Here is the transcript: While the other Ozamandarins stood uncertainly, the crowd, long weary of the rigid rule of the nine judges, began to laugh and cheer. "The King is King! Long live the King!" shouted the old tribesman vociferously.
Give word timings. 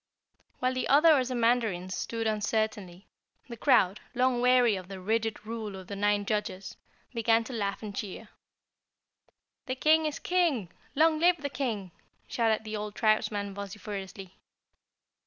While 0.57 0.73
the 0.73 0.87
other 0.87 1.13
Ozamandarins 1.13 1.91
stood 1.93 2.25
uncertainly, 2.25 3.05
the 3.47 3.55
crowd, 3.55 3.99
long 4.15 4.41
weary 4.41 4.75
of 4.75 4.87
the 4.87 4.99
rigid 4.99 5.45
rule 5.45 5.75
of 5.75 5.85
the 5.85 5.95
nine 5.95 6.25
judges, 6.25 6.75
began 7.13 7.43
to 7.43 7.53
laugh 7.53 7.83
and 7.83 7.95
cheer. 7.95 8.29
"The 9.67 9.75
King 9.75 10.07
is 10.07 10.17
King! 10.17 10.71
Long 10.95 11.19
live 11.19 11.43
the 11.43 11.49
King!" 11.51 11.91
shouted 12.27 12.63
the 12.63 12.75
old 12.75 12.95
tribesman 12.95 13.53
vociferously. 13.53 14.39